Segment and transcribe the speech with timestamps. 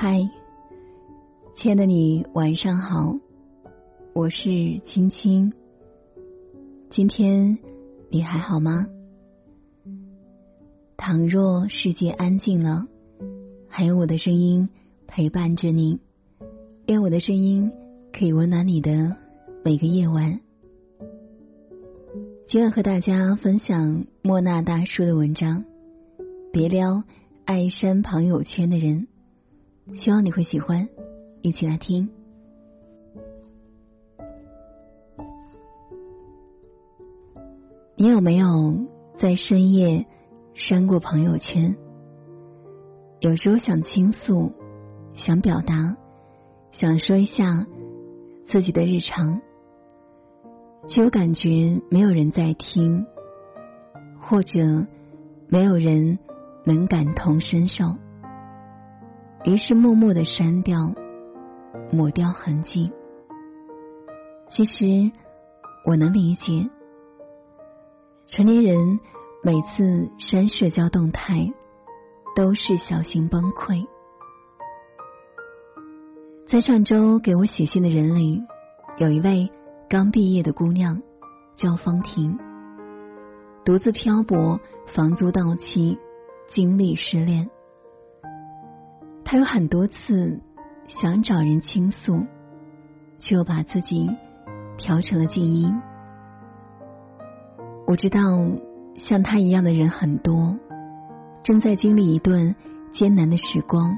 [0.00, 0.30] 嗨，
[1.56, 3.18] 亲爱的你，晚上好，
[4.12, 5.52] 我是青青。
[6.88, 7.58] 今天
[8.08, 8.86] 你还好吗？
[10.96, 12.86] 倘若世界安静了，
[13.66, 14.68] 还有我的声音
[15.08, 15.98] 陪伴着你，
[16.86, 17.72] 愿我的声音
[18.12, 19.16] 可以温暖你的
[19.64, 20.38] 每个夜晚。
[22.46, 25.64] 今晚和大家分享莫那大叔的文章，
[26.52, 27.02] 别撩
[27.44, 29.08] 爱删朋友圈的人。
[29.94, 30.88] 希望你会喜欢，
[31.42, 32.08] 一起来听。
[37.96, 38.86] 你有没有
[39.18, 40.06] 在深夜
[40.54, 41.76] 删过朋友圈？
[43.20, 44.52] 有时候想倾诉，
[45.14, 45.96] 想表达，
[46.70, 47.66] 想说一下
[48.46, 49.40] 自己的日常，
[50.86, 53.04] 却又感觉没有人在听，
[54.20, 54.86] 或者
[55.48, 56.20] 没有人
[56.64, 57.96] 能感同身受。
[59.44, 60.92] 于是默默的删掉，
[61.90, 62.92] 抹掉痕迹。
[64.50, 65.12] 其实
[65.84, 66.68] 我能理解，
[68.24, 69.00] 成年人
[69.42, 71.52] 每次删社交动态，
[72.34, 73.86] 都是小心崩溃。
[76.46, 78.42] 在上周给我写信的人里，
[78.96, 79.50] 有一位
[79.88, 81.00] 刚毕业的姑娘，
[81.54, 82.38] 叫方婷，
[83.64, 85.98] 独自漂泊，房租到期，
[86.48, 87.48] 经历失恋。
[89.30, 90.40] 他有很多次
[90.86, 92.24] 想找人倾诉，
[93.18, 94.08] 却又把自己
[94.78, 95.82] 调成了静音。
[97.86, 98.18] 我知道
[98.96, 100.54] 像他一样的人很多，
[101.42, 102.56] 正在经历一段
[102.90, 103.94] 艰难的时光。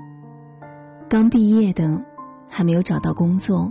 [1.08, 2.02] 刚毕业的
[2.48, 3.70] 还没有找到工作，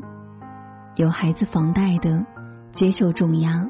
[0.95, 2.25] 有孩子房贷的
[2.71, 3.69] 接受重压，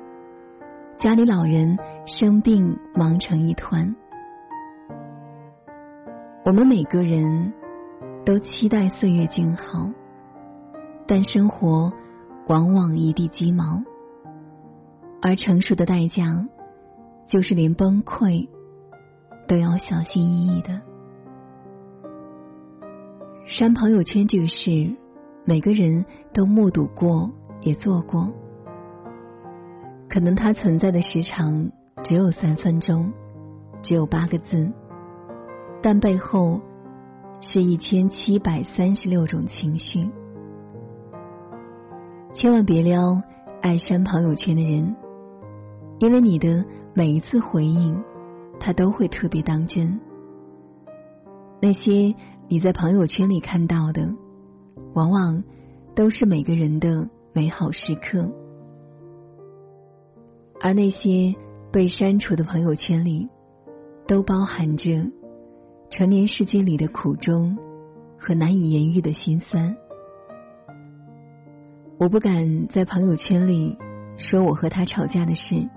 [0.99, 3.95] 家里老人生病忙成一团。
[6.45, 7.51] 我们每个人。
[8.25, 9.89] 都期待岁月静好，
[11.07, 11.91] 但生活
[12.47, 13.81] 往往一地鸡毛，
[15.21, 16.47] 而成熟的代价
[17.25, 18.47] 就是连崩溃
[19.47, 20.81] 都要小心翼翼的。
[23.45, 24.95] 删朋友圈这个事，
[25.43, 27.31] 每个人都目睹过，
[27.61, 28.31] 也做过。
[30.07, 31.71] 可能它存在的时长
[32.03, 33.11] 只有三分钟，
[33.81, 34.71] 只有八个字，
[35.81, 36.61] 但背后。
[37.41, 40.09] 是一千七百三十六种情绪，
[42.33, 43.21] 千万别撩
[43.61, 44.95] 爱删朋友圈的人，
[45.99, 48.03] 因为你的每一次回应，
[48.59, 49.99] 他都会特别当真。
[51.61, 52.13] 那些
[52.49, 54.09] 你在朋友圈里看到的，
[54.93, 55.41] 往往
[55.95, 58.29] 都是每个人的美好时刻，
[60.59, 61.33] 而那些
[61.71, 63.29] 被删除的朋友圈里，
[64.07, 65.09] 都包含着。
[65.91, 67.57] 成年世界里的苦衷
[68.17, 69.75] 和难以言喻的心酸，
[71.97, 73.75] 我不敢在朋友圈里
[74.15, 75.67] 说我和他吵架的事。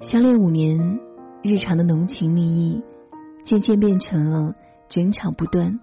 [0.00, 0.98] 相恋五年，
[1.42, 2.82] 日常的浓情蜜意，
[3.44, 4.54] 渐渐变成了
[4.88, 5.78] 争吵不断。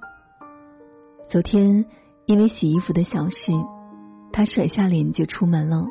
[1.29, 1.85] 昨天
[2.25, 3.53] 因为洗衣服的小事，
[4.33, 5.85] 他甩下脸就出门了，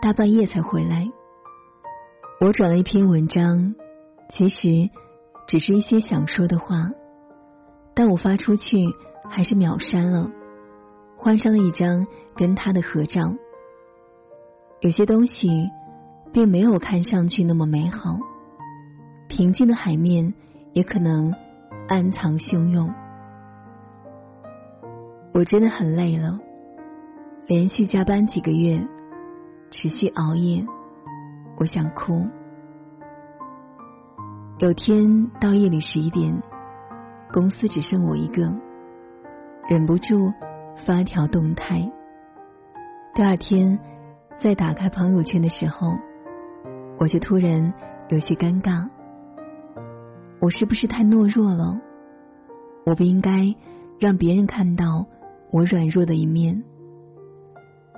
[0.00, 1.06] 大半夜才回来。
[2.40, 3.74] 我转了一篇文章，
[4.30, 4.88] 其实。
[5.50, 6.92] 只是一些想说的话，
[7.92, 8.86] 但我发出去
[9.28, 10.30] 还是秒删了，
[11.16, 12.06] 换上了一张
[12.36, 13.34] 跟他的合照。
[14.78, 15.68] 有些东西
[16.32, 18.16] 并没有看上去那么美好，
[19.26, 20.32] 平静的海面
[20.72, 21.34] 也可能
[21.88, 22.88] 暗藏汹涌。
[25.32, 26.38] 我真的很累了，
[27.48, 28.86] 连续加班几个月，
[29.72, 30.64] 持续熬夜，
[31.56, 32.24] 我想哭。
[34.60, 36.38] 有天到夜里十一点，
[37.32, 38.52] 公司只剩我一个，
[39.66, 40.30] 忍不住
[40.84, 41.90] 发条动态。
[43.14, 43.78] 第二天
[44.38, 45.94] 再打开朋友圈的时候，
[46.98, 47.72] 我就突然
[48.10, 48.86] 有些尴尬。
[50.42, 51.80] 我是不是太懦弱了？
[52.84, 53.54] 我不应该
[53.98, 55.06] 让别人看到
[55.50, 56.62] 我软弱的一面。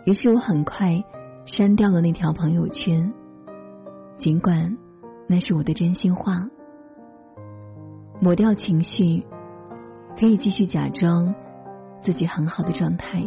[0.04, 1.02] 于是我很快
[1.44, 3.12] 删掉了那条朋友圈，
[4.16, 4.78] 尽管。
[5.28, 6.46] 那是我的真心话。
[8.22, 9.24] 抹掉情绪，
[10.16, 11.34] 可以继续假装
[12.04, 13.20] 自己很好的状态。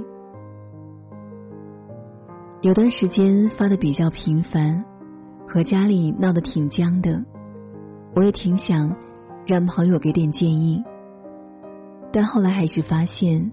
[2.62, 4.86] 有段时间发的比较频繁，
[5.50, 7.25] 和家里闹得挺僵的，
[8.15, 8.95] 我也挺想
[9.45, 10.81] 让朋友给点建议，
[12.13, 13.51] 但后来还是发现，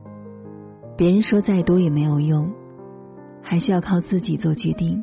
[0.97, 2.53] 别人说再多也没有用，
[3.43, 5.03] 还是要靠自己做决定。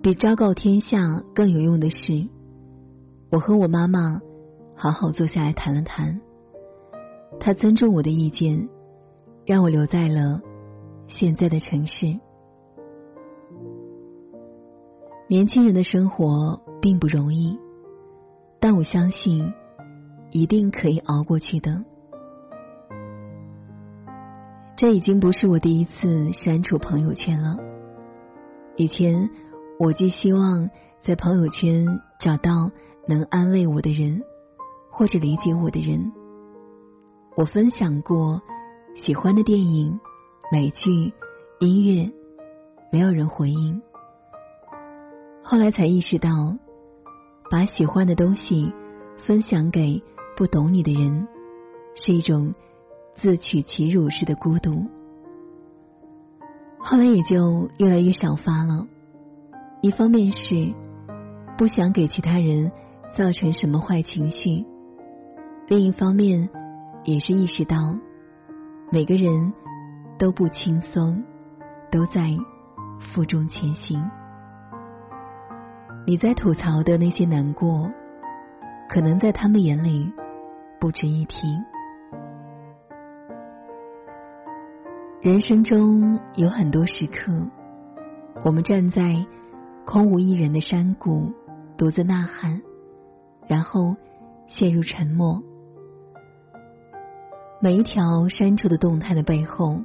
[0.00, 2.28] 比昭告天下更有用的是，
[3.32, 4.20] 我和我妈妈
[4.82, 6.20] 好好坐下来谈了谈。
[7.38, 8.68] 他尊重我的意见，
[9.46, 10.42] 让我留在了
[11.06, 12.18] 现在的城市。
[15.28, 17.56] 年轻人的生活并不容易，
[18.58, 19.52] 但我相信
[20.32, 21.84] 一定可以熬过去的。
[24.76, 27.56] 这已经不是我第一次删除朋友圈了。
[28.74, 29.30] 以前，
[29.78, 30.70] 我既希望
[31.02, 31.86] 在朋友圈
[32.18, 32.72] 找到
[33.06, 34.24] 能安慰我的人，
[34.92, 36.12] 或者理解我的人。
[37.34, 38.42] 我分享过
[38.94, 39.98] 喜欢的电影、
[40.52, 41.12] 美剧、
[41.60, 42.12] 音乐，
[42.92, 43.80] 没有人回应。
[45.42, 46.54] 后来才意识到，
[47.50, 48.70] 把喜欢的东西
[49.16, 50.02] 分享给
[50.36, 51.26] 不懂你的人，
[51.94, 52.54] 是一种
[53.14, 54.84] 自取其辱式的孤独。
[56.78, 58.86] 后来也就越来越少发了。
[59.80, 60.72] 一方面是
[61.56, 62.70] 不想给其他人
[63.16, 64.64] 造成什么坏情绪，
[65.68, 66.48] 另一方面
[67.04, 67.96] 也是意识到
[68.90, 69.52] 每个人
[70.18, 71.22] 都不轻松，
[71.90, 72.36] 都在
[72.98, 74.02] 负重前行。
[76.06, 77.90] 你在吐槽的那些难过，
[78.88, 80.12] 可能在他们眼里
[80.80, 81.56] 不值一提。
[85.20, 87.32] 人生中有很多时刻，
[88.44, 89.24] 我们站在
[89.86, 91.32] 空无一人的山谷，
[91.78, 92.60] 独自呐喊，
[93.46, 93.94] 然后
[94.48, 95.40] 陷入沉默。
[97.64, 99.78] 每一条删除的动态的背后，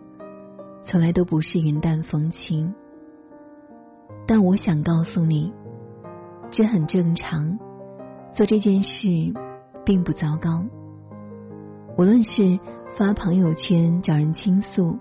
[0.83, 2.73] 从来都不是云淡风轻。
[4.25, 5.53] 但我想告诉你。
[6.49, 7.59] 这很正常，
[8.33, 9.07] 做这件事
[9.85, 10.65] 并不糟糕。
[11.99, 12.57] 无论是
[12.97, 14.97] 发朋友圈找人倾诉，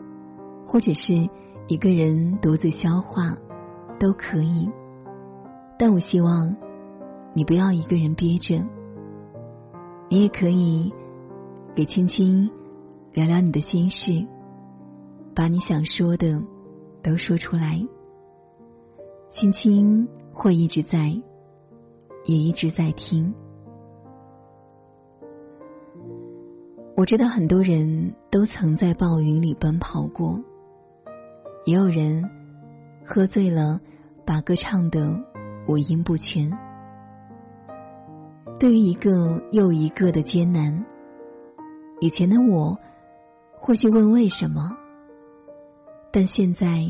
[0.66, 1.30] 或者是
[1.68, 3.38] 一个人独自消化，
[3.98, 4.68] 都可以。
[5.78, 6.54] 但我希望
[7.32, 8.62] 你不要一个人憋着，
[10.10, 10.92] 你也可以
[11.74, 12.50] 给青青
[13.16, 14.26] 聊聊你的心事，
[15.34, 16.38] 把你想说的
[17.02, 17.82] 都说出来。
[19.30, 21.18] 青青会一直在。
[22.26, 23.32] 也一直在听。
[26.96, 30.40] 我知道很多人都曾在暴雨里奔跑过，
[31.66, 32.28] 也有人
[33.06, 33.80] 喝醉了，
[34.24, 35.16] 把歌唱的
[35.68, 36.50] 五音不全。
[38.58, 40.84] 对于一个又一个的艰难，
[42.00, 42.76] 以前的我
[43.66, 44.76] 或去问为什么，
[46.12, 46.86] 但现在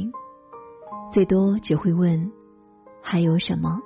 [1.11, 2.31] 最多只会问
[3.01, 3.81] 还有什么。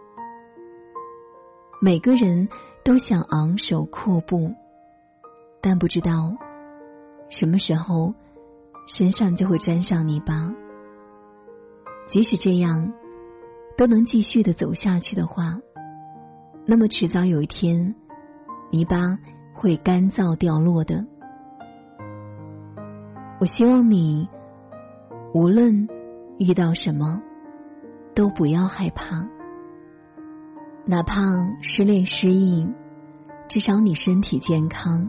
[1.80, 2.48] 每个人
[2.84, 4.56] 都想昂首阔步，
[5.62, 6.32] 但不知道
[7.28, 8.12] 什么时候
[8.88, 10.52] 身上就会沾上泥巴。
[12.08, 12.92] 即使这样
[13.76, 15.60] 都能继续的走下去的话，
[16.66, 17.94] 那么迟早有一天
[18.72, 19.16] 泥巴
[19.54, 21.06] 会干燥掉落的。
[23.40, 24.28] 我希望你
[25.32, 25.88] 无论
[26.38, 27.22] 遇到什么，
[28.14, 29.26] 都不要害怕。
[30.84, 31.22] 哪怕
[31.62, 32.68] 失恋失忆，
[33.48, 35.08] 至少你身体健康；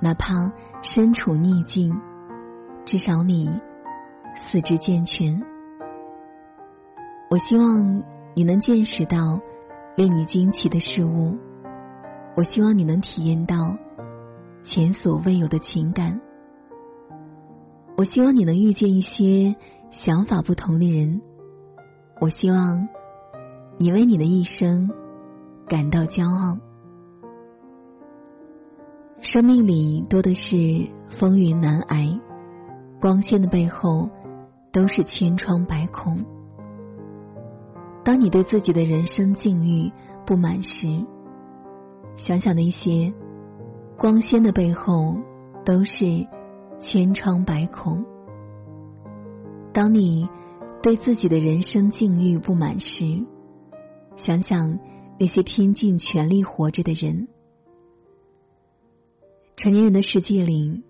[0.00, 2.00] 哪怕身处逆境，
[2.84, 3.50] 至少你
[4.36, 5.42] 四肢健全。
[7.30, 8.04] 我希望
[8.34, 9.40] 你能见识到
[9.96, 11.36] 令你惊奇的事物，
[12.36, 13.76] 我希望你能体验到
[14.62, 16.20] 前所未有的情感，
[17.96, 19.54] 我希望你能遇见一些
[19.90, 21.20] 想法不同的人，
[22.20, 22.88] 我希望。
[23.76, 24.88] 你为你的一生
[25.66, 26.56] 感到骄傲。
[29.20, 32.20] 生命里多的是风云难挨，
[33.00, 34.08] 光鲜的背后
[34.72, 36.24] 都是千疮百孔。
[38.04, 39.90] 当你对自己的人生境遇
[40.24, 41.04] 不满时，
[42.16, 43.12] 想想那些
[43.98, 45.16] 光鲜的背后
[45.64, 46.24] 都是
[46.86, 48.04] 千疮百孔。
[49.72, 50.28] 当你
[50.82, 53.24] 对自己的人生境遇不满时，
[54.18, 54.78] 想想
[55.18, 57.26] 那些拼尽全力活着的人，
[59.56, 60.82] 成年人的世界里，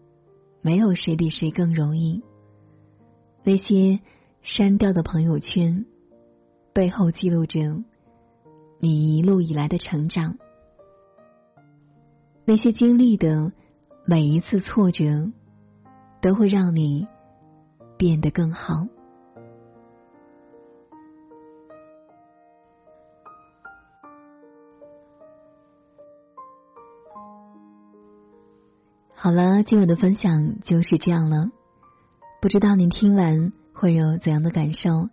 [0.62, 2.22] 没有谁比谁更容易。
[3.44, 4.00] 那些
[4.42, 5.86] 删掉的朋友圈，
[6.72, 7.60] 背后记录着
[8.80, 10.38] 你一路以来的成长。
[12.44, 13.52] 那些经历的
[14.06, 15.30] 每一次挫折，
[16.24, 17.06] 都会让你
[17.98, 18.86] 变得更好。
[29.14, 31.50] 好了，今晚的分享就是这样了。
[32.40, 35.10] 不知道您听完会有怎样的感受？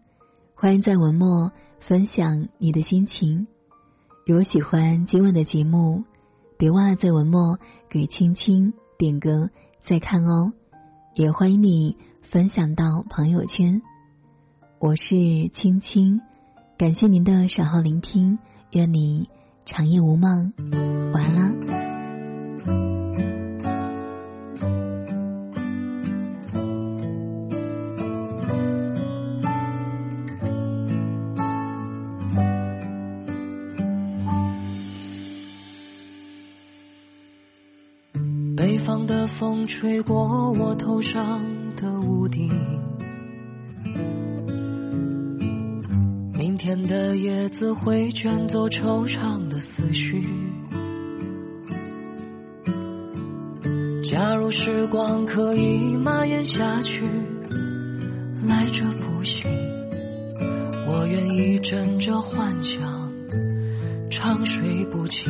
[0.56, 1.52] 欢迎在文末
[1.82, 3.48] 分享你的心情。
[4.26, 6.06] 如果喜欢今晚的节目，
[6.58, 9.50] 别忘了在文末给青青点歌
[9.82, 10.54] 再看哦，
[11.14, 13.82] 也欢迎你分享到朋友圈。
[14.80, 16.22] 我是青青，
[16.78, 18.40] 感谢您的守候聆听，
[18.72, 19.30] 愿你
[19.66, 20.54] 长夜无梦，
[21.14, 21.91] 晚安。
[38.56, 41.42] 北方的风吹过我头上
[41.78, 42.52] 的屋顶，
[46.34, 50.28] 明天的叶子会卷走惆怅的思绪。
[54.10, 57.06] 假如时光可以蔓延下去，
[58.48, 59.48] 来者不拒，
[60.88, 63.12] 我愿意枕着幻想
[64.12, 65.30] 长睡不起。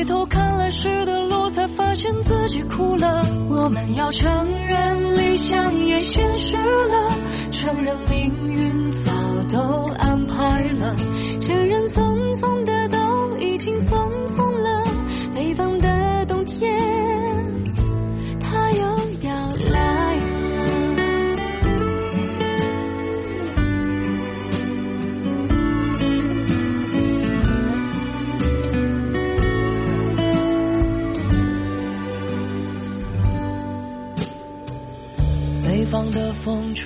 [0.00, 3.22] 回头看来时的路，才发现自己哭了。
[3.50, 7.12] 我们要承认，理想也现实了，
[7.52, 9.12] 承认命运早。
[9.52, 10.96] 都安排了，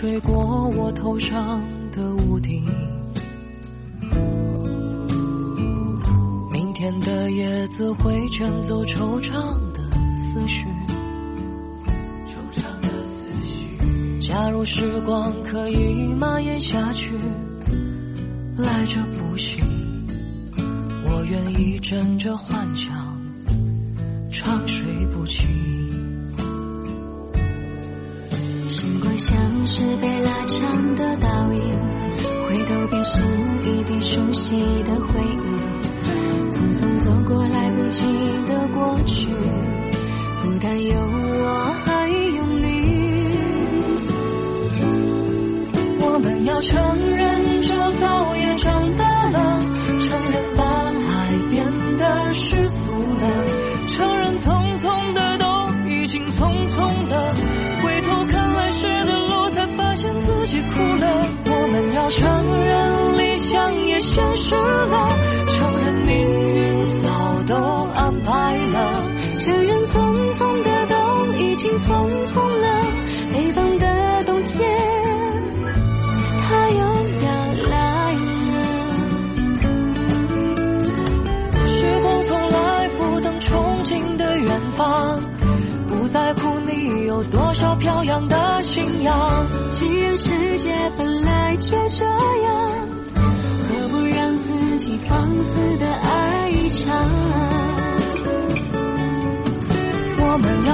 [0.05, 1.63] 吹过我头上。
[1.91, 2.63] 的屋顶，
[6.53, 9.33] 明天的叶子会卷走惆怅
[9.73, 9.81] 的
[10.27, 10.67] 思绪。
[12.27, 14.29] 惆怅的思绪。
[14.29, 17.17] 假如时光可以蔓延下去，
[18.59, 19.63] 来者不拒，
[21.07, 23.17] 我愿意枕着幻想
[24.31, 25.04] 长睡
[29.75, 31.77] 是被拉长的倒影。
[32.47, 33.19] 回头便是
[33.65, 35.47] 一地熟悉的回忆，
[36.49, 38.05] 匆匆走过来不及
[38.47, 39.27] 的过去，
[40.41, 40.95] 不但有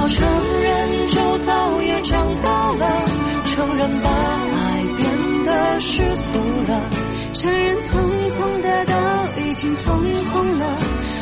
[0.01, 0.19] 要承
[0.59, 3.05] 认就早也长大了
[3.53, 6.89] 承认把爱变得世俗了。
[7.33, 8.01] 承认匆
[8.35, 8.93] 匆的都
[9.39, 10.01] 已经匆
[10.33, 10.75] 匆了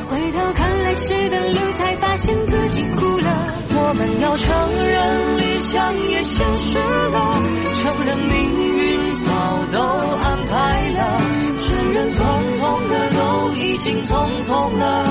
[0.07, 3.53] 回头看来时的路才发现自己哭了。
[3.75, 7.36] 我们要承认理想也现实了。
[7.83, 9.81] 承认命运早都
[10.15, 11.19] 安排了
[11.67, 15.09] 承认匆匆的都已经匆匆了。